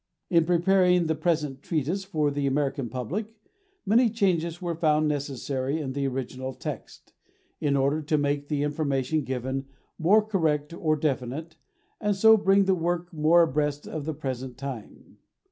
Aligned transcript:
In 0.31 0.45
preparing 0.45 1.05
the 1.05 1.13
present 1.13 1.61
treatise 1.61 2.03
for 2.03 2.31
the 2.31 2.47
American 2.47 2.89
public 2.89 3.35
many 3.85 4.09
changes 4.09 4.59
were 4.59 4.73
found 4.73 5.07
necessary 5.07 5.79
in 5.79 5.93
the 5.93 6.07
original 6.07 6.55
text, 6.55 7.13
in 7.59 7.77
order 7.77 8.01
to 8.01 8.17
make 8.17 8.47
the 8.47 8.63
information 8.63 9.21
given 9.23 9.67
more 9.99 10.23
correct 10.25 10.73
or 10.73 10.95
definite, 10.95 11.55
and 11.99 12.15
so 12.15 12.35
bring 12.35 12.65
the 12.65 12.73
work 12.73 13.13
more 13.13 13.43
abreast 13.43 13.87
of 13.87 14.05
the 14.05 14.15
present 14.15 14.57
time. 14.57 15.17